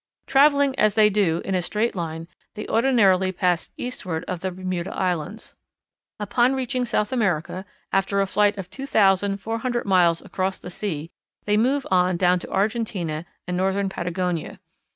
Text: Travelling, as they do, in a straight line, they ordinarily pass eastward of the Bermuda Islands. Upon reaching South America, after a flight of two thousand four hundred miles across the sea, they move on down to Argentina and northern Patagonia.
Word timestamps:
Travelling, 0.25 0.73
as 0.79 0.95
they 0.95 1.11
do, 1.11 1.43
in 1.45 1.53
a 1.53 1.61
straight 1.61 1.95
line, 1.95 2.27
they 2.55 2.65
ordinarily 2.67 3.31
pass 3.31 3.69
eastward 3.77 4.23
of 4.27 4.39
the 4.39 4.49
Bermuda 4.49 4.91
Islands. 4.97 5.53
Upon 6.19 6.55
reaching 6.55 6.85
South 6.85 7.13
America, 7.13 7.65
after 7.93 8.19
a 8.19 8.25
flight 8.25 8.57
of 8.57 8.67
two 8.71 8.87
thousand 8.87 9.37
four 9.37 9.59
hundred 9.59 9.85
miles 9.85 10.19
across 10.23 10.57
the 10.57 10.71
sea, 10.71 11.11
they 11.43 11.55
move 11.55 11.85
on 11.91 12.17
down 12.17 12.39
to 12.39 12.49
Argentina 12.51 13.27
and 13.47 13.55
northern 13.55 13.89
Patagonia. 13.89 14.59